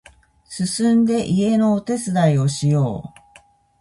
[0.45, 3.19] すすんで家のお手伝いをしよう